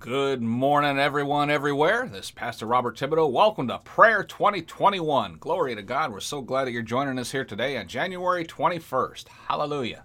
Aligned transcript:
Good 0.00 0.40
morning, 0.40 0.98
everyone, 0.98 1.50
everywhere. 1.50 2.08
This 2.10 2.24
is 2.24 2.30
Pastor 2.30 2.64
Robert 2.64 2.96
Thibodeau. 2.96 3.30
Welcome 3.30 3.68
to 3.68 3.76
Prayer 3.80 4.24
2021. 4.24 5.36
Glory 5.38 5.74
to 5.74 5.82
God. 5.82 6.10
We're 6.10 6.20
so 6.20 6.40
glad 6.40 6.64
that 6.64 6.72
you're 6.72 6.80
joining 6.80 7.18
us 7.18 7.32
here 7.32 7.44
today 7.44 7.76
on 7.76 7.86
January 7.86 8.46
21st. 8.46 9.28
Hallelujah. 9.28 10.04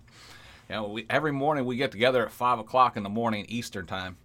You 0.67 0.75
know, 0.75 0.87
we, 0.89 1.05
every 1.09 1.31
morning 1.31 1.63
we 1.63 1.77
get 1.77 1.93
together 1.93 2.25
at 2.25 2.33
5 2.33 2.59
o'clock 2.59 2.97
in 2.97 3.03
the 3.03 3.09
morning 3.09 3.45
Eastern 3.47 3.85
Time. 3.85 4.17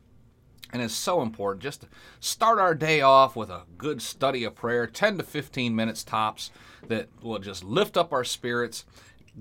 And 0.72 0.82
it's 0.82 0.92
so 0.92 1.22
important 1.22 1.62
just 1.62 1.82
to 1.82 1.88
start 2.18 2.58
our 2.58 2.74
day 2.74 3.00
off 3.00 3.36
with 3.36 3.48
a 3.48 3.62
good 3.78 4.02
study 4.02 4.42
of 4.42 4.56
prayer, 4.56 4.88
10 4.88 5.18
to 5.18 5.22
15 5.22 5.76
minutes 5.76 6.02
tops, 6.02 6.50
that 6.88 7.10
will 7.22 7.38
just 7.38 7.62
lift 7.62 7.96
up 7.96 8.12
our 8.12 8.24
spirits, 8.24 8.84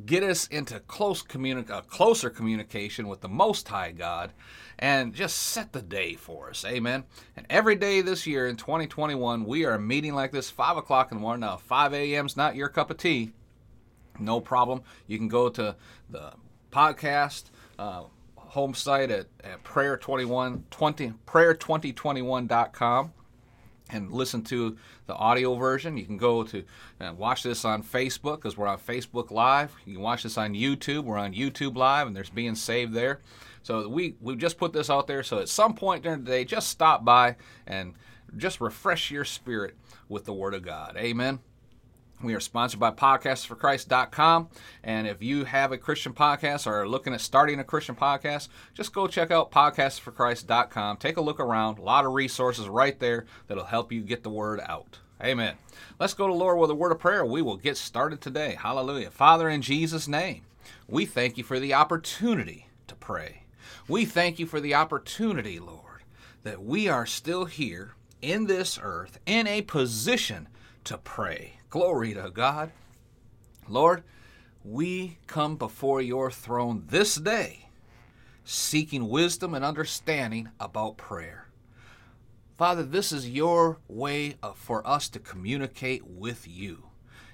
get 0.05 0.23
us 0.23 0.47
into 0.47 0.79
close 0.81 1.21
communi- 1.23 1.69
uh, 1.69 1.81
closer 1.81 2.29
communication 2.29 3.07
with 3.07 3.21
the 3.21 3.29
Most 3.29 3.67
High 3.67 3.91
God, 3.91 4.31
and 4.77 5.13
just 5.13 5.37
set 5.37 5.73
the 5.73 5.81
day 5.81 6.15
for 6.15 6.49
us. 6.49 6.63
Amen. 6.65 7.03
And 7.35 7.45
every 7.49 7.75
day 7.75 8.01
this 8.01 8.25
year 8.25 8.47
in 8.47 8.55
2021, 8.55 9.45
we 9.45 9.65
are 9.65 9.77
meeting 9.77 10.13
like 10.13 10.31
this 10.31 10.49
5 10.49 10.77
o'clock 10.77 11.11
in 11.11 11.17
the 11.17 11.21
morning. 11.21 11.41
Now, 11.41 11.57
5 11.57 11.93
a.m. 11.93 12.25
is 12.25 12.37
not 12.37 12.55
your 12.55 12.69
cup 12.69 12.89
of 12.89 12.97
tea. 12.97 13.31
No 14.19 14.39
problem. 14.41 14.81
You 15.07 15.17
can 15.17 15.27
go 15.27 15.49
to 15.49 15.75
the 16.09 16.33
podcast. 16.71 17.45
Uh, 17.77 18.03
home 18.35 18.73
site 18.73 19.11
at, 19.11 19.27
at 19.43 19.63
prayer 19.63 19.95
21 19.95 20.65
20 20.71 21.13
prayer2021.com 21.27 23.13
and 23.89 24.11
listen 24.11 24.43
to 24.43 24.77
the 25.07 25.15
audio 25.15 25.55
version. 25.55 25.97
You 25.97 26.05
can 26.05 26.17
go 26.17 26.43
to 26.43 26.63
uh, 26.99 27.13
watch 27.17 27.43
this 27.43 27.65
on 27.65 27.83
Facebook 27.83 28.37
because 28.37 28.57
we're 28.57 28.67
on 28.67 28.79
Facebook 28.79 29.31
Live. 29.31 29.75
You 29.85 29.95
can 29.95 30.03
watch 30.03 30.23
this 30.23 30.37
on 30.37 30.53
YouTube. 30.53 31.03
We're 31.03 31.17
on 31.17 31.33
YouTube 31.33 31.75
Live, 31.75 32.07
and 32.07 32.15
there's 32.15 32.29
being 32.29 32.55
saved 32.55 32.93
there. 32.93 33.19
So 33.63 33.87
we 33.87 34.15
we 34.21 34.35
just 34.35 34.57
put 34.57 34.73
this 34.73 34.89
out 34.89 35.07
there. 35.07 35.23
So 35.23 35.39
at 35.39 35.49
some 35.49 35.73
point 35.73 36.03
during 36.03 36.23
the 36.23 36.31
day, 36.31 36.45
just 36.45 36.69
stop 36.69 37.03
by 37.03 37.35
and 37.67 37.93
just 38.37 38.61
refresh 38.61 39.11
your 39.11 39.25
spirit 39.25 39.75
with 40.07 40.25
the 40.25 40.33
Word 40.33 40.53
of 40.53 40.63
God. 40.63 40.95
Amen. 40.97 41.39
We 42.21 42.33
are 42.33 42.41
sponsored 42.41 42.81
by 42.81 42.91
PodcastsForChrist.com. 42.91 44.49
And 44.83 45.07
if 45.07 45.23
you 45.23 45.45
have 45.45 45.71
a 45.71 45.77
Christian 45.77 46.13
podcast 46.13 46.67
or 46.67 46.81
are 46.81 46.87
looking 46.87 47.13
at 47.13 47.21
starting 47.21 47.59
a 47.59 47.63
Christian 47.63 47.95
podcast, 47.95 48.49
just 48.73 48.93
go 48.93 49.07
check 49.07 49.31
out 49.31 49.51
PodcastsForChrist.com. 49.51 50.97
Take 50.97 51.15
a 51.15 51.21
look 51.21 51.39
around. 51.39 51.79
A 51.79 51.81
lot 51.81 52.05
of 52.05 52.11
resources 52.11 52.67
right 52.67 52.99
there 52.99 53.25
that'll 53.47 53.63
help 53.63 53.93
you 53.93 54.01
get 54.01 54.23
the 54.23 54.29
word 54.29 54.59
out. 54.67 54.99
Amen. 55.23 55.55
Let's 55.97 56.13
go 56.13 56.27
to 56.27 56.33
Lord 56.33 56.59
with 56.59 56.69
a 56.71 56.75
word 56.75 56.91
of 56.91 56.99
prayer. 56.99 57.25
We 57.25 57.41
will 57.41 57.57
get 57.57 57.77
started 57.77 58.19
today. 58.19 58.57
Hallelujah. 58.59 59.11
Father, 59.11 59.47
in 59.47 59.61
Jesus' 59.61 60.07
name, 60.07 60.41
we 60.89 61.05
thank 61.05 61.37
you 61.37 61.45
for 61.45 61.59
the 61.59 61.73
opportunity 61.73 62.67
to 62.87 62.95
pray. 62.95 63.43
We 63.87 64.03
thank 64.03 64.39
you 64.39 64.45
for 64.45 64.59
the 64.59 64.75
opportunity, 64.75 65.57
Lord, 65.57 66.03
that 66.43 66.63
we 66.63 66.89
are 66.89 67.05
still 67.05 67.45
here 67.45 67.95
in 68.21 68.47
this 68.47 68.77
earth 68.81 69.19
in 69.25 69.47
a 69.47 69.61
position 69.61 70.49
to 70.85 70.97
pray. 70.97 71.59
Glory 71.69 72.13
to 72.13 72.29
God. 72.33 72.71
Lord, 73.67 74.03
we 74.63 75.17
come 75.27 75.55
before 75.55 76.01
your 76.01 76.31
throne 76.31 76.83
this 76.87 77.15
day 77.15 77.69
seeking 78.43 79.07
wisdom 79.07 79.53
and 79.53 79.63
understanding 79.63 80.49
about 80.59 80.97
prayer. 80.97 81.47
Father, 82.57 82.83
this 82.83 83.11
is 83.11 83.29
your 83.29 83.77
way 83.87 84.35
for 84.55 84.85
us 84.85 85.07
to 85.09 85.19
communicate 85.19 86.05
with 86.05 86.47
you. 86.47 86.83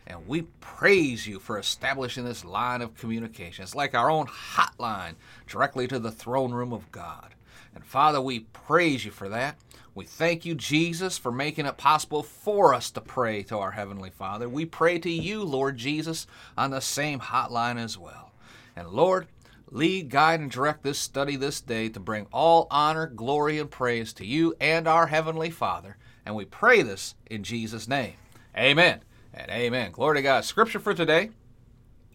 And 0.06 0.28
we 0.28 0.44
praise 0.60 1.26
you 1.26 1.40
for 1.40 1.58
establishing 1.58 2.26
this 2.26 2.46
line 2.46 2.82
of 2.82 2.96
communication. 2.96 3.64
It's 3.64 3.74
like 3.74 3.96
our 3.96 4.12
own 4.12 4.28
hotline 4.28 5.16
directly 5.48 5.88
to 5.88 5.98
the 5.98 6.12
throne 6.12 6.52
room 6.52 6.74
of 6.74 6.92
God. 6.92 7.34
And 7.74 7.84
Father, 7.84 8.22
we 8.22 8.42
praise 8.42 9.04
you 9.04 9.12
for 9.12 9.30
that. 9.30 9.58
We 9.96 10.04
thank 10.04 10.46
you, 10.46 10.56
Jesus, 10.56 11.18
for 11.18 11.32
making 11.32 11.66
it 11.66 11.78
possible 11.78 12.22
for 12.22 12.74
us 12.74 12.92
to 12.92 13.02
pray 13.02 13.44
to 13.44 13.58
our 13.58 13.72
Heavenly 13.72 14.10
Father. 14.10 14.50
We 14.50 14.66
pray 14.66 15.00
to 15.00 15.10
you, 15.10 15.42
Lord 15.42 15.78
Jesus, 15.78 16.28
on 16.58 16.72
the 16.72 16.82
same 16.82 17.22
hotline 17.22 17.82
as 17.82 17.98
well. 17.98 18.34
And 18.76 18.90
Lord, 18.90 19.28
lead, 19.72 20.10
guide, 20.10 20.42
and 20.42 20.52
direct 20.52 20.84
this 20.84 21.00
study 21.00 21.38
this 21.38 21.62
day 21.62 21.88
to 21.88 22.00
bring 22.02 22.28
all 22.34 22.68
honor, 22.70 23.08
glory, 23.08 23.58
and 23.58 23.72
praise 23.72 24.12
to 24.14 24.26
you 24.26 24.54
and 24.60 24.86
our 24.86 25.08
Heavenly 25.08 25.50
Father. 25.50 25.96
And 26.26 26.36
we 26.36 26.44
pray 26.44 26.82
this 26.82 27.16
in 27.28 27.44
Jesus' 27.44 27.88
name. 27.88 28.16
Amen 28.58 29.00
and 29.34 29.50
amen. 29.50 29.92
Glory 29.94 30.18
to 30.18 30.22
God. 30.22 30.44
Scripture 30.44 30.80
for 30.80 30.94
today 30.94 31.30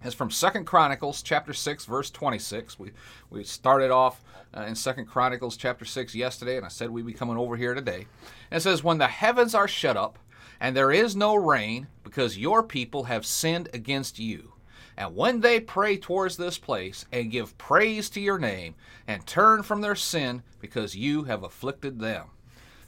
is 0.05 0.15
from 0.15 0.31
Second 0.31 0.65
Chronicles 0.65 1.23
chapter 1.23 1.53
6 1.53 1.85
verse 1.85 2.11
26. 2.11 2.79
We 2.79 2.93
we 3.29 3.45
started 3.45 3.91
off 3.91 4.23
uh, 4.57 4.63
in 4.63 4.75
Second 4.75 5.07
Chronicles 5.07 5.57
chapter 5.57 5.85
6 5.85 6.15
yesterday 6.15 6.57
and 6.57 6.65
I 6.65 6.69
said 6.69 6.91
we'd 6.91 7.07
be 7.07 7.13
coming 7.13 7.37
over 7.37 7.57
here 7.57 7.75
today. 7.75 8.07
And 8.51 8.59
it 8.59 8.61
says 8.61 8.83
when 8.83 8.99
the 8.99 9.09
heavens 9.09 9.55
are 9.55 9.69
shut 9.69 9.97
up 9.97 10.19
and 10.59 10.77
there 10.77 10.93
is 10.93 11.15
no 11.17 11.35
rain 11.35 11.89
because 12.03 12.39
your 12.39 12.63
people 12.63 13.05
have 13.05 13.27
sinned 13.27 13.69
against 13.73 14.19
you. 14.19 14.53
And 14.97 15.17
when 15.17 15.41
they 15.41 15.61
pray 15.61 15.97
towards 15.97 16.37
this 16.37 16.59
place 16.59 17.07
and 17.13 17.31
give 17.31 17.57
praise 17.59 18.11
to 18.11 18.21
your 18.21 18.39
name 18.39 18.75
and 19.07 19.27
turn 19.27 19.63
from 19.63 19.81
their 19.81 19.95
sin 19.95 20.43
because 20.61 20.95
you 20.97 21.25
have 21.25 21.43
afflicted 21.43 21.99
them. 21.99 22.27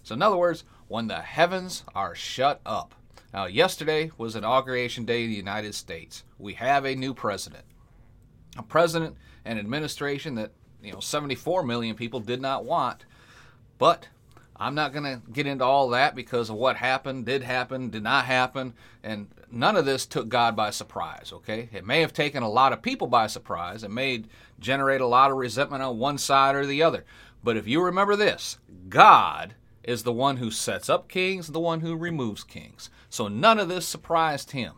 So 0.02 0.14
in 0.14 0.22
other 0.22 0.36
words, 0.36 0.64
when 0.88 1.06
the 1.06 1.20
heavens 1.20 1.84
are 1.94 2.14
shut 2.14 2.60
up. 2.66 2.94
Now, 3.32 3.46
yesterday 3.46 4.10
was 4.18 4.36
Inauguration 4.36 5.04
Day 5.04 5.24
in 5.24 5.30
the 5.30 5.36
United 5.36 5.74
States. 5.74 6.24
We 6.38 6.54
have 6.54 6.84
a 6.84 6.94
new 6.94 7.14
president. 7.14 7.64
A 8.58 8.62
president 8.62 9.16
and 9.44 9.58
administration 9.58 10.34
that, 10.34 10.52
you 10.82 10.92
know, 10.92 11.00
74 11.00 11.62
million 11.62 11.96
people 11.96 12.20
did 12.20 12.42
not 12.42 12.64
want. 12.64 13.06
But 13.78 14.08
I'm 14.56 14.74
not 14.74 14.92
going 14.92 15.04
to 15.04 15.22
get 15.32 15.46
into 15.46 15.64
all 15.64 15.88
that 15.90 16.14
because 16.14 16.50
of 16.50 16.56
what 16.56 16.76
happened, 16.76 17.24
did 17.24 17.42
happen, 17.42 17.88
did 17.88 18.02
not 18.02 18.26
happen, 18.26 18.74
and 19.02 19.28
none 19.50 19.76
of 19.76 19.86
this 19.86 20.04
took 20.04 20.28
God 20.28 20.54
by 20.54 20.70
surprise, 20.70 21.32
okay? 21.32 21.70
It 21.72 21.86
may 21.86 22.00
have 22.00 22.12
taken 22.12 22.42
a 22.42 22.50
lot 22.50 22.74
of 22.74 22.82
people 22.82 23.06
by 23.06 23.28
surprise. 23.28 23.82
It 23.82 23.90
may 23.90 24.24
generate 24.60 25.00
a 25.00 25.06
lot 25.06 25.30
of 25.30 25.38
resentment 25.38 25.82
on 25.82 25.98
one 25.98 26.18
side 26.18 26.54
or 26.54 26.66
the 26.66 26.82
other. 26.82 27.04
But 27.42 27.56
if 27.56 27.66
you 27.66 27.82
remember 27.82 28.14
this, 28.14 28.58
God 28.88 29.54
is 29.84 30.02
the 30.02 30.12
one 30.12 30.36
who 30.36 30.50
sets 30.50 30.88
up 30.88 31.08
kings, 31.08 31.48
the 31.48 31.60
one 31.60 31.80
who 31.80 31.96
removes 31.96 32.44
kings. 32.44 32.90
So 33.08 33.28
none 33.28 33.58
of 33.58 33.68
this 33.68 33.86
surprised 33.86 34.52
him. 34.52 34.74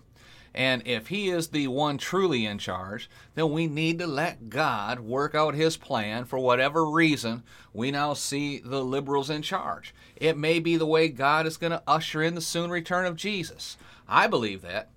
And 0.55 0.87
if 0.87 1.09
he 1.09 1.31
is 1.31 1.49
the 1.49 1.67
one 1.67 1.99
truly 1.99 2.47
in 2.47 2.59
charge, 2.59 3.11
then 3.35 3.51
we 3.51 3.67
need 3.67 3.99
to 3.99 4.07
let 4.07 4.51
God 4.51 5.01
work 5.01 5.35
out 5.35 5.57
his 5.57 5.77
plan 5.77 6.25
for 6.25 6.39
whatever 6.39 6.85
reason 6.85 7.43
we 7.73 7.91
now 7.91 8.15
see 8.15 8.61
the 8.61 8.85
liberals 8.85 9.31
in 9.31 9.43
charge. 9.43 9.93
It 10.15 10.39
may 10.39 10.61
be 10.61 10.77
the 10.77 10.87
way 10.87 11.09
God 11.09 11.47
is 11.47 11.57
going 11.57 11.73
to 11.73 11.83
usher 11.89 12.23
in 12.23 12.37
the 12.37 12.41
soon 12.41 12.71
return 12.71 13.05
of 13.05 13.17
Jesus. 13.17 13.77
I 14.09 14.29
believe 14.29 14.63
that, 14.63 14.91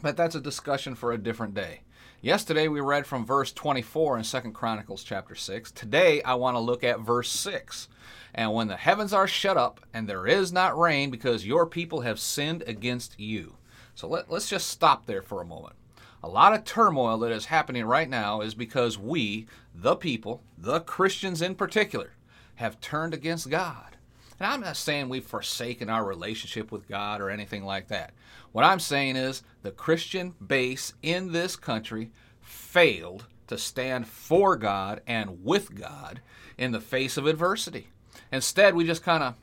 but 0.00 0.16
that's 0.16 0.36
a 0.36 0.40
discussion 0.40 0.94
for 0.94 1.10
a 1.10 1.18
different 1.18 1.54
day. 1.54 1.80
Yesterday 2.26 2.66
we 2.66 2.80
read 2.80 3.06
from 3.06 3.24
verse 3.24 3.52
24 3.52 4.18
in 4.18 4.24
2 4.24 4.40
Chronicles 4.50 5.04
chapter 5.04 5.36
6. 5.36 5.70
Today 5.70 6.20
I 6.22 6.34
want 6.34 6.56
to 6.56 6.58
look 6.58 6.82
at 6.82 6.98
verse 6.98 7.30
6. 7.30 7.86
And 8.34 8.52
when 8.52 8.66
the 8.66 8.76
heavens 8.76 9.12
are 9.12 9.28
shut 9.28 9.56
up 9.56 9.80
and 9.94 10.08
there 10.08 10.26
is 10.26 10.52
not 10.52 10.76
rain 10.76 11.12
because 11.12 11.46
your 11.46 11.66
people 11.66 12.00
have 12.00 12.18
sinned 12.18 12.64
against 12.66 13.20
you. 13.20 13.54
So 13.94 14.08
let, 14.08 14.28
us 14.28 14.50
just 14.50 14.66
stop 14.66 15.06
there 15.06 15.22
for 15.22 15.40
a 15.40 15.46
moment. 15.46 15.76
A 16.20 16.28
lot 16.28 16.52
of 16.52 16.64
turmoil 16.64 17.16
that 17.18 17.30
is 17.30 17.44
happening 17.44 17.84
right 17.84 18.10
now 18.10 18.40
is 18.40 18.54
because 18.54 18.98
we, 18.98 19.46
the 19.72 19.94
people, 19.94 20.42
the 20.58 20.80
Christians 20.80 21.40
in 21.40 21.54
particular, 21.54 22.14
have 22.56 22.80
turned 22.80 23.14
against 23.14 23.50
God. 23.50 23.95
And 24.38 24.52
I'm 24.52 24.60
not 24.60 24.76
saying 24.76 25.08
we've 25.08 25.24
forsaken 25.24 25.88
our 25.88 26.04
relationship 26.04 26.70
with 26.70 26.88
God 26.88 27.20
or 27.20 27.30
anything 27.30 27.64
like 27.64 27.88
that. 27.88 28.12
What 28.52 28.64
I'm 28.64 28.80
saying 28.80 29.16
is 29.16 29.42
the 29.62 29.70
Christian 29.70 30.34
base 30.44 30.92
in 31.02 31.32
this 31.32 31.56
country 31.56 32.10
failed 32.40 33.26
to 33.46 33.58
stand 33.58 34.06
for 34.06 34.56
God 34.56 35.00
and 35.06 35.44
with 35.44 35.74
God 35.74 36.20
in 36.58 36.72
the 36.72 36.80
face 36.80 37.16
of 37.16 37.26
adversity. 37.26 37.88
Instead, 38.32 38.74
we 38.74 38.84
just 38.84 39.02
kind 39.02 39.22
of 39.22 39.34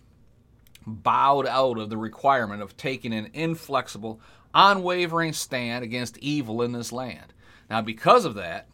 bowed 0.86 1.48
out 1.48 1.78
of 1.78 1.89
the 1.89 1.98
requirement 1.98 2.62
of 2.62 2.75
taking 2.75 3.13
an 3.13 3.30
inflexible, 3.34 4.19
unwavering 4.54 5.34
stand 5.34 5.84
against 5.84 6.18
evil 6.18 6.62
in 6.62 6.72
this 6.72 6.92
land. 6.92 7.34
Now, 7.69 7.81
because 7.81 8.25
of 8.25 8.36
that, 8.36 8.68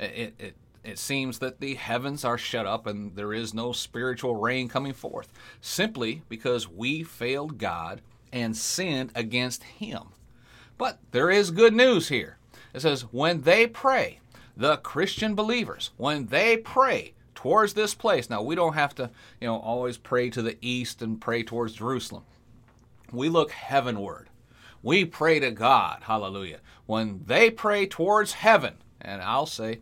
it, 0.00 0.34
it, 0.38 0.56
it 0.84 0.98
seems 0.98 1.38
that 1.38 1.60
the 1.60 1.74
heavens 1.74 2.24
are 2.24 2.38
shut 2.38 2.66
up 2.66 2.86
and 2.86 3.14
there 3.14 3.32
is 3.32 3.54
no 3.54 3.72
spiritual 3.72 4.36
rain 4.36 4.68
coming 4.68 4.92
forth, 4.92 5.32
simply 5.60 6.22
because 6.28 6.68
we 6.68 7.02
failed 7.02 7.58
God 7.58 8.00
and 8.32 8.56
sinned 8.56 9.12
against 9.14 9.62
Him. 9.64 10.02
But 10.78 10.98
there 11.12 11.30
is 11.30 11.50
good 11.50 11.74
news 11.74 12.08
here. 12.08 12.38
It 12.74 12.80
says, 12.80 13.02
when 13.12 13.42
they 13.42 13.66
pray, 13.66 14.20
the 14.56 14.78
Christian 14.78 15.34
believers, 15.34 15.90
when 15.96 16.26
they 16.26 16.56
pray, 16.56 17.14
towards 17.42 17.74
this 17.74 17.92
place. 17.92 18.30
Now, 18.30 18.40
we 18.40 18.54
don't 18.54 18.74
have 18.74 18.94
to, 18.94 19.10
you 19.40 19.48
know, 19.48 19.56
always 19.56 19.98
pray 19.98 20.30
to 20.30 20.42
the 20.42 20.56
east 20.60 21.02
and 21.02 21.20
pray 21.20 21.42
towards 21.42 21.72
Jerusalem. 21.72 22.22
We 23.10 23.28
look 23.28 23.50
heavenward. 23.50 24.28
We 24.80 25.04
pray 25.04 25.40
to 25.40 25.50
God. 25.50 26.04
Hallelujah. 26.04 26.60
When 26.86 27.24
they 27.26 27.50
pray 27.50 27.86
towards 27.86 28.34
heaven, 28.34 28.74
and 29.00 29.20
I'll 29.20 29.46
say, 29.46 29.80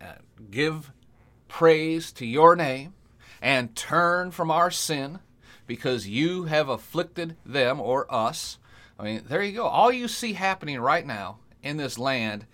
Uh, 0.00 0.14
give 0.50 0.92
praise 1.48 2.12
to 2.12 2.26
your 2.26 2.56
name 2.56 2.94
and 3.40 3.74
turn 3.74 4.30
from 4.30 4.50
our 4.50 4.70
sin 4.70 5.18
because 5.66 6.08
you 6.08 6.44
have 6.44 6.68
afflicted 6.68 7.36
them 7.44 7.80
or 7.80 8.12
us. 8.12 8.58
I 8.98 9.04
mean, 9.04 9.24
there 9.28 9.42
you 9.42 9.52
go. 9.52 9.66
All 9.66 9.92
you 9.92 10.08
see 10.08 10.34
happening 10.34 10.80
right 10.80 11.06
now 11.06 11.38
in 11.62 11.76
this 11.76 11.98
land 11.98 12.46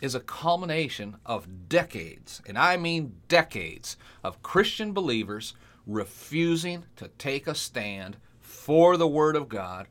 is 0.00 0.14
a 0.14 0.20
culmination 0.20 1.16
of 1.24 1.68
decades, 1.68 2.42
and 2.46 2.58
I 2.58 2.76
mean 2.76 3.14
decades, 3.28 3.96
of 4.22 4.42
Christian 4.42 4.92
believers 4.92 5.54
refusing 5.86 6.84
to 6.96 7.08
take 7.18 7.46
a 7.46 7.54
stand 7.54 8.16
for 8.40 8.96
the 8.96 9.08
Word 9.08 9.36
of 9.36 9.48
God 9.48 9.86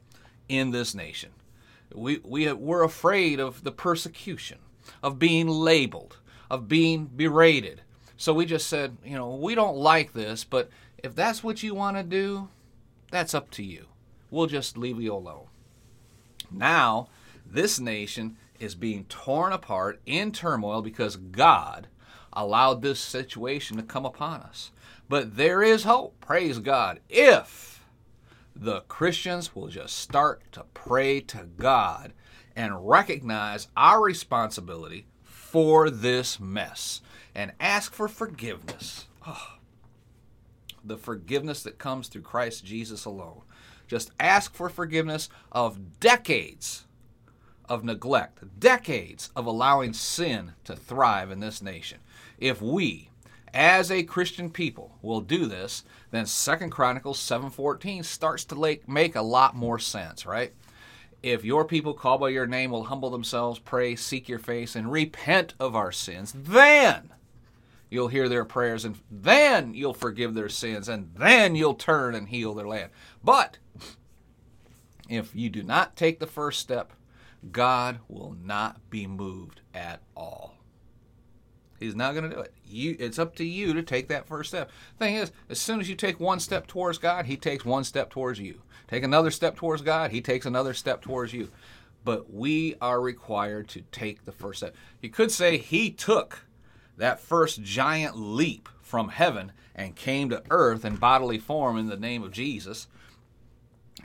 in 0.47 0.71
this 0.71 0.93
nation. 0.93 1.31
We, 1.93 2.19
we, 2.23 2.51
we're 2.53 2.83
afraid 2.83 3.39
of 3.39 3.63
the 3.63 3.71
persecution, 3.71 4.59
of 5.01 5.19
being 5.19 5.47
labeled, 5.47 6.17
of 6.53 6.67
being 6.67 7.05
berated. 7.05 7.81
So 8.15 8.31
we 8.31 8.45
just 8.45 8.67
said, 8.67 8.95
you 9.03 9.15
know, 9.15 9.33
we 9.33 9.55
don't 9.55 9.75
like 9.75 10.13
this, 10.13 10.43
but 10.43 10.69
if 10.99 11.15
that's 11.15 11.43
what 11.43 11.63
you 11.63 11.73
want 11.73 11.97
to 11.97 12.03
do, 12.03 12.47
that's 13.09 13.33
up 13.33 13.49
to 13.51 13.63
you. 13.63 13.87
We'll 14.29 14.45
just 14.45 14.77
leave 14.77 15.01
you 15.01 15.15
alone. 15.15 15.47
Now, 16.51 17.09
this 17.43 17.79
nation 17.79 18.37
is 18.59 18.75
being 18.75 19.05
torn 19.05 19.51
apart 19.51 19.99
in 20.05 20.31
turmoil 20.31 20.83
because 20.83 21.15
God 21.15 21.87
allowed 22.31 22.83
this 22.83 22.99
situation 22.99 23.77
to 23.77 23.83
come 23.83 24.05
upon 24.05 24.41
us. 24.41 24.69
But 25.09 25.37
there 25.37 25.63
is 25.63 25.85
hope, 25.85 26.21
praise 26.21 26.59
God, 26.59 26.99
if 27.09 27.83
the 28.55 28.81
Christians 28.81 29.55
will 29.55 29.69
just 29.69 29.97
start 29.97 30.43
to 30.51 30.65
pray 30.75 31.19
to 31.21 31.47
God 31.57 32.13
and 32.55 32.87
recognize 32.87 33.69
our 33.75 34.03
responsibility 34.03 35.07
for 35.53 35.91
this 35.91 36.39
mess 36.39 36.99
and 37.35 37.51
ask 37.59 37.93
for 37.93 38.07
forgiveness. 38.07 39.05
Oh, 39.27 39.57
the 40.83 40.97
forgiveness 40.97 41.61
that 41.61 41.77
comes 41.77 42.07
through 42.07 42.23
Christ 42.23 42.65
Jesus 42.65 43.05
alone. 43.05 43.43
Just 43.87 44.09
ask 44.19 44.55
for 44.55 44.67
forgiveness 44.67 45.29
of 45.51 45.99
decades 45.99 46.85
of 47.69 47.83
neglect, 47.83 48.59
decades 48.59 49.29
of 49.35 49.45
allowing 49.45 49.93
sin 49.93 50.53
to 50.63 50.75
thrive 50.75 51.29
in 51.29 51.39
this 51.39 51.61
nation. 51.61 51.99
If 52.39 52.59
we, 52.59 53.11
as 53.53 53.91
a 53.91 54.01
Christian 54.01 54.49
people, 54.49 54.97
will 55.03 55.21
do 55.21 55.45
this, 55.45 55.83
then 56.09 56.25
Second 56.25 56.71
Chronicles 56.71 57.19
7:14 57.19 58.03
starts 58.03 58.43
to 58.45 58.79
make 58.87 59.15
a 59.15 59.21
lot 59.21 59.55
more 59.55 59.77
sense, 59.77 60.25
right? 60.25 60.51
If 61.23 61.45
your 61.45 61.63
people 61.63 61.93
called 61.93 62.19
by 62.19 62.29
your 62.29 62.45
name 62.45 62.69
will 62.71 62.83
humble 62.83 63.09
themselves, 63.09 63.57
pray, 63.57 63.95
seek 63.95 64.27
your 64.27 64.39
face, 64.39 64.75
and 64.75 64.91
repent 64.91 65.53
of 65.57 65.73
our 65.73 65.93
sins, 65.93 66.33
then 66.35 67.13
you'll 67.89 68.09
hear 68.09 68.27
their 68.27 68.43
prayers, 68.43 68.83
and 68.83 68.99
then 69.09 69.73
you'll 69.73 69.93
forgive 69.93 70.33
their 70.33 70.49
sins, 70.49 70.89
and 70.89 71.11
then 71.15 71.55
you'll 71.55 71.75
turn 71.75 72.13
and 72.13 72.27
heal 72.27 72.53
their 72.53 72.67
land. 72.67 72.91
But 73.23 73.57
if 75.07 75.33
you 75.33 75.49
do 75.49 75.63
not 75.63 75.95
take 75.95 76.19
the 76.19 76.27
first 76.27 76.59
step, 76.59 76.91
God 77.51 77.99
will 78.09 78.35
not 78.43 78.89
be 78.89 79.07
moved 79.07 79.61
at 79.73 80.01
all. 80.17 80.52
He's 81.83 81.95
not 81.95 82.13
going 82.13 82.29
to 82.29 82.35
do 82.35 82.41
it. 82.41 82.53
You, 82.65 82.95
it's 82.99 83.19
up 83.19 83.35
to 83.35 83.43
you 83.43 83.73
to 83.73 83.83
take 83.83 84.07
that 84.07 84.27
first 84.27 84.49
step. 84.49 84.71
Thing 84.97 85.15
is, 85.15 85.31
as 85.49 85.59
soon 85.59 85.79
as 85.79 85.89
you 85.89 85.95
take 85.95 86.19
one 86.19 86.39
step 86.39 86.67
towards 86.67 86.97
God, 86.97 87.25
He 87.25 87.37
takes 87.37 87.65
one 87.65 87.83
step 87.83 88.09
towards 88.09 88.39
you. 88.39 88.61
Take 88.87 89.03
another 89.03 89.31
step 89.31 89.55
towards 89.55 89.81
God, 89.81 90.11
He 90.11 90.21
takes 90.21 90.45
another 90.45 90.73
step 90.73 91.01
towards 91.01 91.33
you. 91.33 91.49
But 92.05 92.33
we 92.33 92.75
are 92.81 92.99
required 92.99 93.69
to 93.69 93.81
take 93.91 94.25
the 94.25 94.31
first 94.31 94.59
step. 94.59 94.75
You 95.01 95.09
could 95.09 95.31
say 95.31 95.57
He 95.57 95.89
took 95.89 96.45
that 96.97 97.19
first 97.19 97.63
giant 97.63 98.17
leap 98.17 98.69
from 98.81 99.09
heaven 99.09 99.51
and 99.75 99.95
came 99.95 100.29
to 100.29 100.43
earth 100.49 100.85
in 100.85 100.97
bodily 100.97 101.39
form 101.39 101.77
in 101.77 101.87
the 101.87 101.97
name 101.97 102.23
of 102.23 102.31
Jesus. 102.31 102.87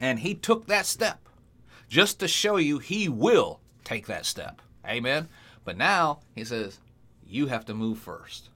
And 0.00 0.20
He 0.20 0.34
took 0.34 0.66
that 0.66 0.86
step 0.86 1.28
just 1.88 2.20
to 2.20 2.28
show 2.28 2.56
you 2.56 2.78
he 2.78 3.08
will 3.08 3.60
take 3.82 4.06
that 4.06 4.26
step. 4.26 4.60
Amen. 4.86 5.28
But 5.64 5.76
now 5.76 6.20
he 6.34 6.44
says, 6.44 6.78
you 7.28 7.46
have 7.46 7.64
to 7.66 7.74
move 7.74 7.98
first. 7.98 8.50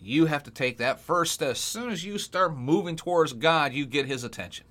You 0.00 0.26
have 0.26 0.42
to 0.44 0.50
take 0.50 0.78
that 0.78 1.00
first 1.00 1.32
step. 1.32 1.50
As 1.50 1.60
soon 1.60 1.90
as 1.90 2.04
you 2.04 2.18
start 2.18 2.56
moving 2.56 2.96
towards 2.96 3.32
God, 3.32 3.72
you 3.72 3.86
get 3.86 4.06
his 4.06 4.24
attention. 4.24 4.66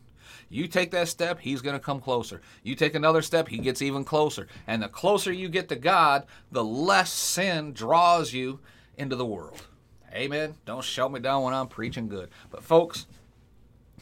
You 0.49 0.67
take 0.67 0.91
that 0.91 1.07
step, 1.07 1.39
he's 1.39 1.61
going 1.61 1.77
to 1.77 1.79
come 1.79 2.01
closer. 2.01 2.41
You 2.61 2.75
take 2.75 2.93
another 2.93 3.21
step, 3.21 3.47
he 3.47 3.57
gets 3.57 3.81
even 3.81 4.03
closer. 4.03 4.47
And 4.67 4.83
the 4.83 4.89
closer 4.89 5.31
you 5.31 5.47
get 5.47 5.69
to 5.69 5.77
God, 5.77 6.25
the 6.51 6.63
less 6.63 7.13
sin 7.13 7.71
draws 7.71 8.33
you 8.33 8.59
into 8.97 9.15
the 9.15 9.25
world. 9.25 9.65
Amen. 10.13 10.55
Don't 10.65 10.83
shut 10.83 11.11
me 11.11 11.21
down 11.21 11.43
when 11.43 11.53
I'm 11.53 11.67
preaching 11.67 12.09
good. 12.09 12.29
But, 12.49 12.63
folks, 12.63 13.07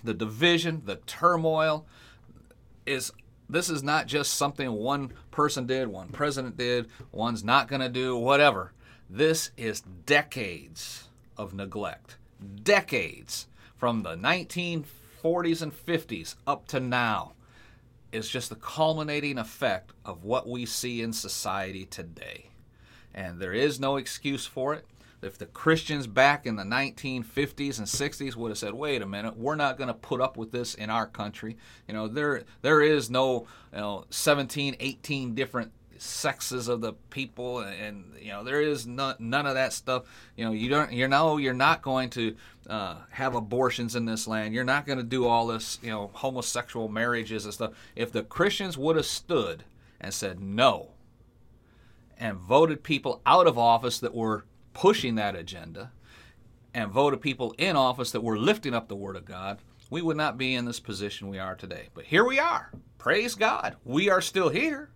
the 0.03 0.15
division, 0.15 0.81
the 0.85 0.95
turmoil 0.95 1.85
is 2.87 3.11
this 3.47 3.69
is 3.69 3.83
not 3.83 4.07
just 4.07 4.33
something 4.33 4.71
one 4.71 5.13
person 5.29 5.67
did, 5.67 5.87
one 5.87 6.09
president 6.09 6.57
did, 6.57 6.87
one's 7.11 7.43
not 7.43 7.67
going 7.67 7.81
to 7.81 7.89
do, 7.89 8.15
whatever. 8.17 8.73
This 9.09 9.49
is 9.57 9.81
decades 9.81 11.07
of 11.35 11.51
neglect. 11.51 12.17
Decades 12.61 13.47
from 13.75 14.03
the 14.03 14.15
1940s 14.15 15.63
and 15.63 15.73
50s 15.73 16.35
up 16.45 16.67
to 16.67 16.79
now 16.79 17.33
is 18.11 18.29
just 18.29 18.49
the 18.49 18.55
culminating 18.55 19.39
effect 19.39 19.93
of 20.05 20.23
what 20.23 20.47
we 20.47 20.63
see 20.67 21.01
in 21.01 21.11
society 21.11 21.85
today. 21.85 22.51
And 23.11 23.39
there 23.39 23.53
is 23.53 23.79
no 23.79 23.97
excuse 23.97 24.45
for 24.45 24.75
it 24.75 24.85
if 25.23 25.39
the 25.39 25.47
Christians 25.47 26.05
back 26.05 26.45
in 26.45 26.55
the 26.55 26.63
1950s 26.63 27.79
and 27.79 27.87
60s 27.87 28.35
would 28.35 28.49
have 28.49 28.57
said, 28.57 28.73
"Wait 28.73 29.01
a 29.01 29.07
minute, 29.07 29.35
we're 29.35 29.55
not 29.55 29.77
going 29.77 29.87
to 29.87 29.93
put 29.93 30.21
up 30.21 30.37
with 30.37 30.51
this 30.51 30.75
in 30.75 30.89
our 30.89 31.07
country," 31.07 31.57
you 31.87 31.93
know, 31.93 32.07
there 32.07 32.43
there 32.61 32.81
is 32.81 33.09
no, 33.09 33.47
you 33.73 33.79
know, 33.79 34.05
17, 34.11 34.77
18 34.79 35.33
different 35.33 35.71
sexes 36.01 36.67
of 36.67 36.81
the 36.81 36.93
people 37.09 37.59
and, 37.59 37.81
and 37.81 38.05
you 38.21 38.29
know 38.29 38.43
there 38.43 38.61
is 38.61 38.87
none, 38.87 39.15
of 39.19 39.53
that 39.53 39.73
stuff 39.73 40.03
you 40.35 40.45
know 40.45 40.51
you 40.51 40.69
don't 40.69 40.91
you 40.91 41.07
know 41.07 41.37
you're 41.37 41.53
not 41.53 41.81
going 41.81 42.09
to 42.09 42.35
uh, 42.69 42.95
have 43.09 43.35
abortions 43.35 43.95
in 43.95 44.05
this 44.05 44.27
land 44.27 44.53
you're 44.53 44.63
not 44.63 44.85
going 44.85 44.97
to 44.97 45.03
do 45.03 45.25
all 45.25 45.47
this 45.47 45.77
you 45.81 45.89
know 45.89 46.09
homosexual 46.13 46.87
marriages 46.87 47.45
and 47.45 47.53
stuff 47.53 47.71
if 47.95 48.11
the 48.11 48.23
christians 48.23 48.77
would 48.77 48.95
have 48.95 49.05
stood 49.05 49.63
and 49.99 50.13
said 50.13 50.39
no 50.39 50.89
and 52.19 52.37
voted 52.37 52.83
people 52.83 53.21
out 53.25 53.47
of 53.47 53.57
office 53.57 53.99
that 53.99 54.13
were 54.13 54.45
pushing 54.73 55.15
that 55.15 55.35
agenda 55.35 55.91
and 56.73 56.91
voted 56.91 57.21
people 57.21 57.55
in 57.57 57.75
office 57.75 58.11
that 58.11 58.23
were 58.23 58.37
lifting 58.37 58.73
up 58.73 58.87
the 58.87 58.95
Word 58.95 59.15
of 59.15 59.25
God, 59.25 59.59
we 59.89 60.01
would 60.01 60.17
not 60.17 60.37
be 60.37 60.53
in 60.53 60.65
this 60.65 60.79
position 60.79 61.29
we 61.29 61.39
are 61.39 61.55
today. 61.55 61.87
But 61.93 62.05
here 62.05 62.25
we 62.25 62.39
are. 62.39 62.71
Praise 62.97 63.35
God. 63.35 63.75
We 63.83 64.09
are 64.09 64.21
still 64.21 64.49
here. 64.49 64.89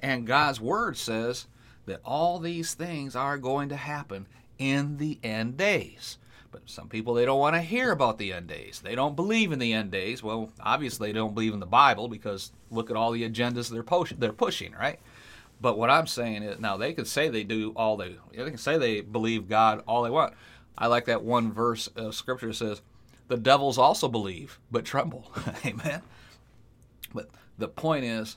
And 0.00 0.26
God's 0.26 0.60
Word 0.60 0.96
says 0.96 1.46
that 1.86 2.00
all 2.04 2.38
these 2.38 2.74
things 2.74 3.14
are 3.14 3.38
going 3.38 3.68
to 3.68 3.76
happen 3.76 4.26
in 4.58 4.96
the 4.96 5.18
end 5.22 5.56
days. 5.56 6.18
But 6.50 6.62
some 6.66 6.88
people, 6.88 7.14
they 7.14 7.24
don't 7.24 7.40
want 7.40 7.56
to 7.56 7.62
hear 7.62 7.90
about 7.90 8.18
the 8.18 8.32
end 8.32 8.46
days. 8.46 8.80
They 8.82 8.94
don't 8.94 9.16
believe 9.16 9.50
in 9.50 9.58
the 9.58 9.72
end 9.72 9.90
days. 9.90 10.22
Well, 10.22 10.52
obviously, 10.60 11.08
they 11.10 11.18
don't 11.18 11.34
believe 11.34 11.52
in 11.52 11.58
the 11.58 11.66
Bible 11.66 12.06
because 12.06 12.52
look 12.70 12.90
at 12.90 12.96
all 12.96 13.10
the 13.10 13.28
agendas 13.28 13.68
they're, 13.70 13.82
push- 13.82 14.12
they're 14.16 14.32
pushing, 14.32 14.72
right? 14.72 15.00
But 15.60 15.78
what 15.78 15.90
I'm 15.90 16.06
saying 16.06 16.42
is, 16.42 16.60
now 16.60 16.76
they 16.76 16.92
can 16.92 17.06
say 17.06 17.28
they 17.28 17.42
do 17.42 17.72
all 17.74 17.96
they, 17.96 18.16
they 18.32 18.44
can 18.44 18.58
say 18.58 18.78
they 18.78 19.00
believe 19.00 19.48
God 19.48 19.82
all 19.86 20.02
they 20.02 20.10
want. 20.10 20.34
I 20.76 20.88
like 20.88 21.06
that 21.06 21.22
one 21.22 21.52
verse 21.52 21.88
of 21.96 22.14
scripture 22.14 22.48
that 22.48 22.54
says, 22.54 22.82
"The 23.28 23.36
devils 23.36 23.78
also 23.78 24.08
believe, 24.08 24.58
but 24.70 24.84
tremble." 24.84 25.32
Amen. 25.64 26.02
But 27.14 27.30
the 27.58 27.68
point 27.68 28.04
is, 28.04 28.36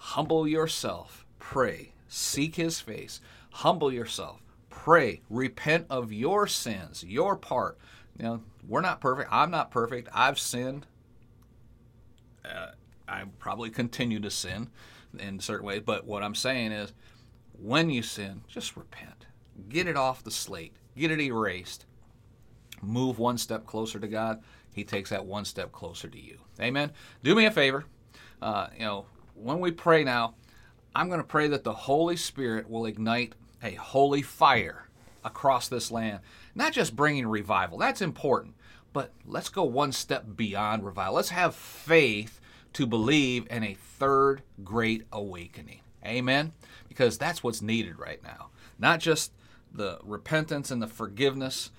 humble 0.00 0.48
yourself, 0.48 1.26
pray, 1.38 1.92
seek 2.08 2.56
His 2.56 2.80
face, 2.80 3.20
humble 3.50 3.92
yourself, 3.92 4.42
pray, 4.70 5.20
repent 5.28 5.86
of 5.90 6.12
your 6.12 6.46
sins, 6.46 7.04
your 7.06 7.36
part. 7.36 7.78
Know, 8.18 8.42
we're 8.66 8.82
not 8.82 9.00
perfect. 9.00 9.30
I'm 9.32 9.50
not 9.50 9.70
perfect. 9.70 10.08
I've 10.12 10.38
sinned. 10.38 10.86
Uh, 12.44 12.72
I 13.08 13.24
probably 13.38 13.70
continue 13.70 14.20
to 14.20 14.30
sin 14.30 14.68
in 15.18 15.40
certain 15.40 15.66
ways. 15.66 15.82
But 15.84 16.06
what 16.06 16.22
I'm 16.22 16.34
saying 16.34 16.72
is, 16.72 16.92
when 17.58 17.88
you 17.88 18.02
sin, 18.02 18.42
just 18.46 18.76
repent. 18.76 19.26
Get 19.70 19.86
it 19.86 19.96
off 19.96 20.22
the 20.22 20.30
slate. 20.30 20.74
Get 20.96 21.10
it 21.10 21.20
erased. 21.20 21.86
Move 22.82 23.18
one 23.18 23.38
step 23.38 23.64
closer 23.64 23.98
to 23.98 24.08
God. 24.08 24.42
He 24.72 24.84
takes 24.84 25.10
that 25.10 25.24
one 25.24 25.46
step 25.46 25.72
closer 25.72 26.08
to 26.08 26.20
you. 26.20 26.38
Amen. 26.60 26.92
Do 27.22 27.34
me 27.34 27.46
a 27.46 27.50
favor. 27.50 27.84
Uh, 28.42 28.68
you 28.74 28.84
know, 28.84 29.06
when 29.34 29.60
we 29.60 29.70
pray 29.70 30.04
now, 30.04 30.34
I'm 30.94 31.08
going 31.08 31.20
to 31.20 31.26
pray 31.26 31.48
that 31.48 31.64
the 31.64 31.72
Holy 31.72 32.16
Spirit 32.16 32.68
will 32.68 32.86
ignite 32.86 33.34
a 33.62 33.72
holy 33.72 34.22
fire 34.22 34.88
across 35.24 35.68
this 35.68 35.90
land. 35.90 36.20
Not 36.54 36.72
just 36.72 36.96
bringing 36.96 37.26
revival, 37.26 37.78
that's 37.78 38.02
important, 38.02 38.54
but 38.92 39.12
let's 39.24 39.48
go 39.48 39.64
one 39.64 39.92
step 39.92 40.24
beyond 40.36 40.84
revival. 40.84 41.14
Let's 41.14 41.30
have 41.30 41.54
faith 41.54 42.40
to 42.72 42.86
believe 42.86 43.46
in 43.50 43.62
a 43.62 43.74
third 43.74 44.42
great 44.64 45.06
awakening. 45.12 45.80
Amen? 46.04 46.52
Because 46.88 47.18
that's 47.18 47.42
what's 47.42 47.62
needed 47.62 47.98
right 47.98 48.22
now. 48.22 48.48
Not 48.78 49.00
just 49.00 49.32
the 49.72 49.98
repentance 50.02 50.70
and 50.70 50.82
the 50.82 50.86
forgiveness 50.86 51.70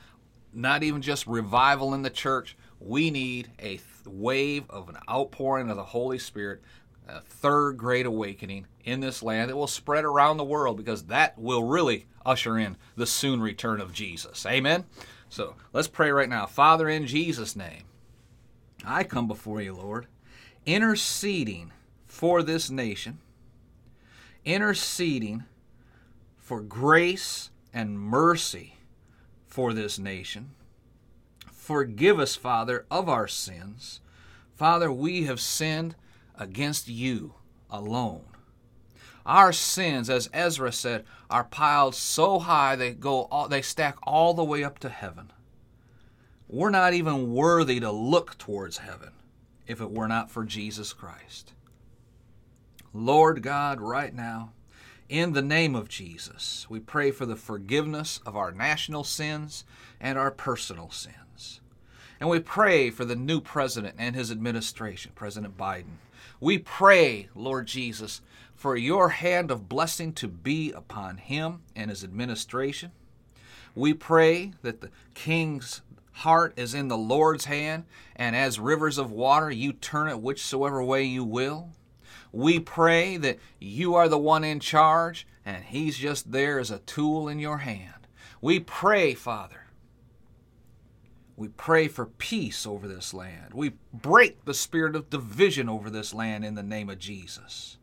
not 0.53 0.83
even 0.83 1.01
just 1.01 1.27
revival 1.27 1.93
in 1.93 2.01
the 2.01 2.09
church. 2.09 2.57
We 2.79 3.11
need 3.11 3.51
a 3.61 3.79
wave 4.05 4.69
of 4.69 4.89
an 4.89 4.97
outpouring 5.09 5.69
of 5.69 5.77
the 5.77 5.83
Holy 5.83 6.19
Spirit, 6.19 6.61
a 7.07 7.21
third 7.21 7.77
great 7.77 8.05
awakening 8.05 8.67
in 8.83 8.99
this 8.99 9.21
land 9.21 9.49
that 9.49 9.55
will 9.55 9.67
spread 9.67 10.05
around 10.05 10.37
the 10.37 10.43
world 10.43 10.77
because 10.77 11.03
that 11.03 11.37
will 11.37 11.63
really 11.63 12.05
usher 12.25 12.57
in 12.57 12.77
the 12.95 13.05
soon 13.05 13.41
return 13.41 13.81
of 13.81 13.93
Jesus. 13.93 14.45
Amen. 14.45 14.85
So 15.29 15.55
let's 15.73 15.87
pray 15.87 16.11
right 16.11 16.29
now. 16.29 16.45
Father, 16.45 16.89
in 16.89 17.07
Jesus' 17.07 17.55
name, 17.55 17.83
I 18.85 19.03
come 19.03 19.27
before 19.27 19.61
you, 19.61 19.73
Lord, 19.73 20.07
interceding 20.65 21.71
for 22.05 22.43
this 22.43 22.69
nation, 22.69 23.19
interceding 24.43 25.45
for 26.37 26.61
grace 26.61 27.49
and 27.73 27.99
mercy 27.99 28.75
for 29.47 29.73
this 29.73 29.97
nation. 29.97 30.51
Forgive 31.51 32.19
us, 32.19 32.35
Father, 32.35 32.85
of 32.91 33.07
our 33.07 33.27
sins. 33.27 34.01
Father, 34.53 34.91
we 34.91 35.23
have 35.23 35.39
sinned 35.39 35.95
against 36.41 36.87
you 36.87 37.35
alone. 37.69 38.23
Our 39.25 39.53
sins, 39.53 40.09
as 40.09 40.29
Ezra 40.33 40.71
said, 40.71 41.05
are 41.29 41.43
piled 41.43 41.93
so 41.93 42.39
high 42.39 42.75
they 42.75 42.91
go 42.91 43.23
all, 43.25 43.47
they 43.47 43.61
stack 43.61 43.95
all 44.03 44.33
the 44.33 44.43
way 44.43 44.63
up 44.63 44.79
to 44.79 44.89
heaven. 44.89 45.31
We're 46.49 46.71
not 46.71 46.93
even 46.93 47.31
worthy 47.33 47.79
to 47.79 47.91
look 47.91 48.37
towards 48.37 48.79
heaven 48.79 49.11
if 49.67 49.79
it 49.79 49.91
were 49.91 50.07
not 50.07 50.31
for 50.31 50.43
Jesus 50.43 50.91
Christ. 50.91 51.53
Lord 52.93 53.41
God, 53.41 53.79
right 53.79 54.13
now, 54.13 54.51
in 55.07 55.33
the 55.33 55.41
name 55.41 55.75
of 55.75 55.87
Jesus, 55.87 56.65
we 56.69 56.79
pray 56.79 57.11
for 57.11 57.25
the 57.25 57.35
forgiveness 57.35 58.19
of 58.25 58.35
our 58.35 58.51
national 58.51 59.03
sins 59.03 59.63
and 59.99 60.17
our 60.17 60.31
personal 60.31 60.89
sins. 60.89 61.61
And 62.19 62.29
we 62.29 62.39
pray 62.39 62.89
for 62.89 63.05
the 63.05 63.15
new 63.15 63.39
president 63.39 63.95
and 63.97 64.15
his 64.15 64.31
administration, 64.31 65.11
President 65.15 65.57
Biden. 65.57 65.97
We 66.39 66.57
pray, 66.57 67.29
Lord 67.35 67.67
Jesus, 67.67 68.21
for 68.55 68.75
your 68.75 69.09
hand 69.09 69.51
of 69.51 69.69
blessing 69.69 70.13
to 70.13 70.27
be 70.27 70.71
upon 70.71 71.17
him 71.17 71.61
and 71.75 71.89
his 71.89 72.03
administration. 72.03 72.91
We 73.73 73.93
pray 73.93 74.53
that 74.61 74.81
the 74.81 74.89
king's 75.13 75.81
heart 76.11 76.53
is 76.57 76.73
in 76.73 76.87
the 76.87 76.97
Lord's 76.97 77.45
hand, 77.45 77.85
and 78.15 78.35
as 78.35 78.59
rivers 78.59 78.97
of 78.97 79.11
water, 79.11 79.49
you 79.49 79.73
turn 79.73 80.09
it 80.09 80.21
whichsoever 80.21 80.83
way 80.83 81.03
you 81.03 81.23
will. 81.23 81.69
We 82.31 82.59
pray 82.59 83.17
that 83.17 83.39
you 83.59 83.95
are 83.95 84.07
the 84.07 84.17
one 84.17 84.43
in 84.43 84.59
charge, 84.59 85.25
and 85.45 85.63
he's 85.63 85.97
just 85.97 86.31
there 86.31 86.59
as 86.59 86.71
a 86.71 86.79
tool 86.79 87.27
in 87.27 87.39
your 87.39 87.59
hand. 87.59 88.07
We 88.41 88.59
pray, 88.59 89.13
Father. 89.13 89.60
We 91.41 91.47
pray 91.47 91.87
for 91.87 92.05
peace 92.05 92.67
over 92.67 92.87
this 92.87 93.15
land. 93.15 93.55
We 93.55 93.71
break 93.91 94.45
the 94.45 94.53
spirit 94.53 94.95
of 94.95 95.09
division 95.09 95.69
over 95.69 95.89
this 95.89 96.13
land 96.13 96.45
in 96.45 96.53
the 96.53 96.61
name 96.61 96.87
of 96.87 96.99
Jesus 96.99 97.79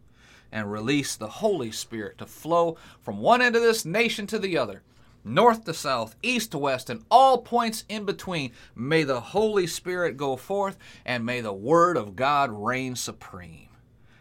and 0.52 0.70
release 0.70 1.16
the 1.16 1.26
Holy 1.26 1.72
Spirit 1.72 2.18
to 2.18 2.26
flow 2.26 2.76
from 3.00 3.18
one 3.18 3.42
end 3.42 3.56
of 3.56 3.62
this 3.62 3.84
nation 3.84 4.28
to 4.28 4.38
the 4.38 4.56
other, 4.56 4.82
north 5.24 5.64
to 5.64 5.74
south, 5.74 6.14
east 6.22 6.52
to 6.52 6.58
west, 6.58 6.88
and 6.88 7.04
all 7.10 7.38
points 7.38 7.84
in 7.88 8.04
between. 8.04 8.52
May 8.76 9.02
the 9.02 9.20
Holy 9.20 9.66
Spirit 9.66 10.16
go 10.16 10.36
forth, 10.36 10.78
and 11.04 11.26
may 11.26 11.40
the 11.40 11.52
Word 11.52 11.96
of 11.96 12.14
God 12.14 12.52
reign 12.52 12.94
supreme. 12.94 13.70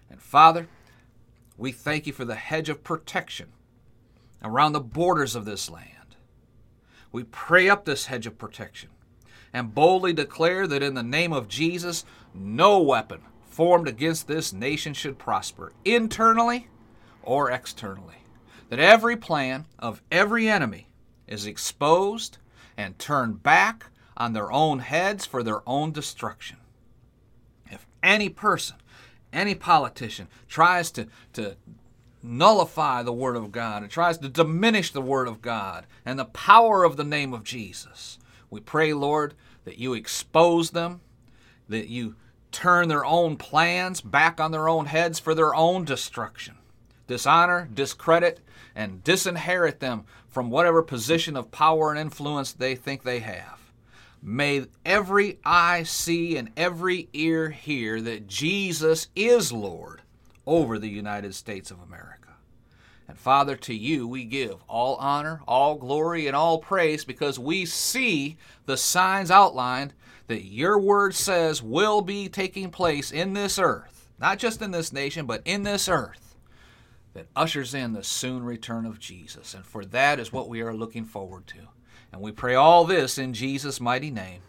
And 0.10 0.20
Father, 0.20 0.67
we 1.60 1.72
thank 1.72 2.08
you 2.08 2.13
for 2.13 2.25
the 2.25 2.34
hedge 2.34 2.70
of 2.70 2.84
protection 2.84 3.50
around 4.44 4.74
the 4.74 4.79
borders 4.79 5.36
of 5.36 5.46
this 5.46 5.70
land. 5.70 6.15
We 7.12 7.24
pray 7.24 7.70
up 7.70 7.86
this 7.86 8.08
hedge 8.08 8.25
of 8.25 8.39
protection 8.39 8.89
and 9.54 9.74
boldly 9.74 10.13
declare 10.13 10.68
that 10.68 10.84
in 10.84 10.94
the 10.94 11.04
name 11.04 11.34
of 11.34 11.48
Jesus, 11.48 12.06
no 12.34 12.82
weapon 12.82 13.22
formed 13.50 13.88
against 13.88 14.27
this 14.27 14.54
nation 14.54 14.94
should 14.94 15.18
prosper, 15.18 15.74
internally 15.84 16.68
or 17.24 17.50
externally. 17.50 18.16
That 18.70 18.80
every 18.80 19.16
plan 19.16 19.66
of 19.80 20.01
every 20.12 20.48
enemy 20.48 20.89
is 21.27 21.46
exposed 21.46 22.38
and 22.77 23.00
turned 23.00 23.42
back 23.42 23.88
on 24.16 24.34
their 24.34 24.51
own 24.51 24.80
heads 24.80 25.25
for 25.25 25.44
their 25.44 25.68
own 25.68 25.92
destruction. 25.92 26.58
If 27.70 27.88
any 28.04 28.30
person, 28.30 28.77
any 29.34 29.56
politician 29.56 30.27
tries 30.48 30.92
to, 30.92 31.08
to 31.34 31.56
nullify 32.24 33.04
the 33.04 33.13
Word 33.13 33.36
of 33.36 33.51
God 33.51 33.84
and 33.84 33.92
tries 33.92 34.18
to 34.20 34.30
diminish 34.30 34.92
the 34.92 35.01
Word 35.01 35.27
of 35.27 35.42
God 35.42 35.86
and 36.06 36.18
the 36.18 36.25
power 36.25 36.84
of 36.84 36.98
the 36.98 37.04
name 37.04 37.34
of 37.34 37.44
Jesus, 37.44 38.20
we 38.50 38.60
pray, 38.60 38.94
Lord, 38.94 39.34
that 39.66 39.77
you 39.77 39.94
expose 39.94 40.72
them, 40.72 41.01
that 41.68 41.88
you 41.88 42.16
turn 42.51 42.88
their 42.88 43.06
own 43.06 43.36
plans 43.36 44.01
back 44.01 44.39
on 44.39 44.51
their 44.51 44.70
own 44.70 44.86
heads 44.86 45.20
for 45.20 45.36
their 45.36 45.54
own 45.54 45.86
destruction. 45.86 46.56
Dishonor, 47.08 47.70
discredit, 47.74 48.39
and 48.75 49.04
disinherit 49.04 49.80
them 49.80 50.06
from 50.27 50.50
whatever 50.50 50.82
position 50.82 51.36
of 51.36 51.51
power 51.51 51.92
and 51.92 52.00
influence 52.00 52.54
they 52.54 52.75
think 52.75 53.04
they 53.04 53.20
have. 53.20 53.58
May 54.22 54.66
every 54.86 55.39
eye 55.46 55.84
see 55.84 56.38
and 56.38 56.51
every 56.58 57.10
ear 57.13 57.50
hear 57.50 58.01
that 58.01 58.27
Jesus 58.27 59.08
is 59.16 59.51
Lord 59.51 60.01
over 60.46 60.80
the 60.80 60.89
United 60.89 61.36
States 61.36 61.72
of 61.72 61.80
America. 61.80 62.36
And 63.08 63.18
Father, 63.18 63.56
to 63.56 63.74
you 63.74 64.08
we 64.08 64.26
give 64.26 64.58
all 64.68 64.96
honor, 64.96 65.42
all 65.48 65.76
glory, 65.76 66.28
and 66.28 66.36
all 66.36 66.60
praise 66.60 67.06
because 67.06 67.40
we 67.40 67.66
see 67.66 68.38
the 68.66 68.78
signs 68.78 69.32
outlined 69.32 69.94
that 70.28 70.44
your 70.44 70.78
word 70.78 71.16
says 71.16 71.64
will 71.64 72.02
be 72.02 72.28
taking 72.28 72.70
place 72.70 73.12
in 73.12 73.34
this 73.34 73.58
earth, 73.58 74.10
not 74.20 74.40
just 74.40 74.62
in 74.62 74.72
this 74.72 74.92
nation, 74.92 75.26
but 75.26 75.42
in 75.46 75.64
this 75.64 75.88
earth, 75.88 76.36
that 77.14 77.28
ushers 77.36 77.74
in 77.74 77.94
the 77.94 78.04
soon 78.04 78.44
return 78.44 78.86
of 78.86 79.00
Jesus. 79.00 79.54
And 79.54 79.66
for 79.66 79.86
that 79.86 80.20
is 80.20 80.34
what 80.34 80.50
we 80.50 80.62
are 80.62 80.74
looking 80.74 81.06
forward 81.06 81.48
to. 81.48 81.60
And 82.12 82.22
we 82.22 82.32
pray 82.32 82.56
all 82.56 82.84
this 82.84 83.18
in 83.18 83.34
Jesus' 83.34 83.80
mighty 83.80 84.12
name. 84.12 84.42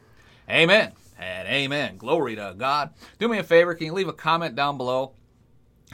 Amen 0.50 0.92
and 1.18 1.48
amen. 1.48 1.96
Glory 1.96 2.36
to 2.36 2.54
God. 2.56 2.90
Do 3.18 3.28
me 3.28 3.38
a 3.38 3.42
favor, 3.42 3.74
can 3.74 3.86
you 3.86 3.92
leave 3.92 4.08
a 4.08 4.12
comment 4.12 4.54
down 4.56 4.76
below? 4.76 5.12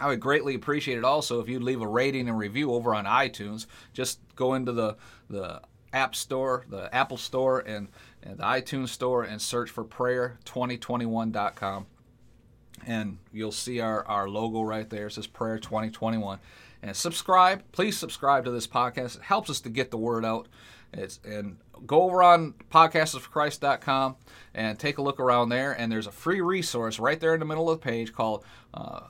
I 0.00 0.08
would 0.08 0.20
greatly 0.20 0.54
appreciate 0.54 0.98
it 0.98 1.04
also 1.04 1.40
if 1.40 1.48
you'd 1.48 1.62
leave 1.62 1.80
a 1.80 1.86
rating 1.86 2.28
and 2.28 2.36
review 2.36 2.72
over 2.72 2.94
on 2.94 3.04
iTunes. 3.04 3.66
Just 3.92 4.18
go 4.34 4.54
into 4.54 4.72
the, 4.72 4.96
the 5.30 5.60
App 5.92 6.16
Store, 6.16 6.64
the 6.68 6.92
Apple 6.94 7.16
Store, 7.16 7.60
and, 7.60 7.88
and 8.22 8.38
the 8.38 8.42
iTunes 8.42 8.88
Store 8.88 9.22
and 9.22 9.40
search 9.40 9.70
for 9.70 9.84
prayer2021.com. 9.84 11.86
And 12.86 13.18
you'll 13.32 13.52
see 13.52 13.80
our, 13.80 14.04
our 14.06 14.28
logo 14.28 14.62
right 14.62 14.90
there. 14.90 15.06
It 15.06 15.12
says 15.12 15.28
Prayer 15.28 15.58
2021. 15.58 16.40
And 16.82 16.94
subscribe. 16.94 17.62
Please 17.72 17.96
subscribe 17.96 18.44
to 18.44 18.50
this 18.50 18.66
podcast. 18.66 19.16
It 19.16 19.22
helps 19.22 19.48
us 19.48 19.60
to 19.60 19.70
get 19.70 19.90
the 19.90 19.96
word 19.96 20.24
out. 20.24 20.48
It's, 20.92 21.18
and 21.24 21.56
go 21.86 22.02
over 22.02 22.22
on 22.22 22.54
podcastsforchrist.com 22.70 24.16
and 24.54 24.78
take 24.78 24.98
a 24.98 25.02
look 25.02 25.18
around 25.18 25.48
there. 25.48 25.72
And 25.72 25.90
there's 25.90 26.06
a 26.06 26.12
free 26.12 26.40
resource 26.40 26.98
right 26.98 27.18
there 27.18 27.34
in 27.34 27.40
the 27.40 27.46
middle 27.46 27.70
of 27.70 27.80
the 27.80 27.84
page 27.84 28.12
called 28.12 28.44
uh, 28.74 29.00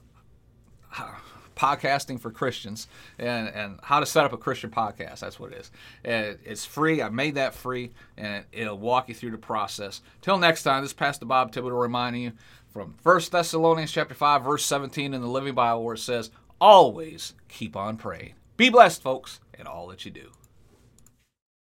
podcasting 1.57 2.19
for 2.19 2.31
Christians 2.31 2.89
and, 3.19 3.49
and 3.49 3.79
how 3.83 4.01
to 4.01 4.07
set 4.07 4.25
up 4.25 4.33
a 4.33 4.37
Christian 4.37 4.71
podcast. 4.71 5.21
That's 5.21 5.39
what 5.39 5.53
it 5.53 5.59
is. 5.59 6.39
It's 6.45 6.65
free. 6.65 7.03
I 7.03 7.09
made 7.09 7.37
that 7.37 7.55
free, 7.55 7.93
and 8.17 8.45
it'll 8.53 8.79
walk 8.79 9.09
you 9.09 9.15
through 9.15 9.31
the 9.31 9.39
process. 9.39 10.01
Till 10.21 10.39
next 10.39 10.63
time, 10.65 10.83
this 10.83 10.91
is 10.91 10.95
Pastor 10.95 11.27
Bob 11.27 11.53
Thibodeau 11.53 11.81
reminding 11.81 12.23
you 12.23 12.33
from 12.73 12.97
1 13.03 13.21
Thessalonians 13.31 13.93
chapter 13.93 14.15
5, 14.15 14.45
verse 14.45 14.65
17 14.65 15.15
in 15.15 15.21
the 15.21 15.29
Living 15.29 15.55
Bible, 15.55 15.85
where 15.85 15.95
it 15.95 15.99
says, 15.99 16.31
Always 16.61 17.35
keep 17.49 17.77
on 17.77 17.97
praying. 17.97 18.35
Be 18.57 18.69
blessed, 18.69 19.03
folks, 19.03 19.41
in 19.59 19.67
all 19.67 19.87
that 19.89 20.05
you 20.05 20.11
do. 20.11 20.31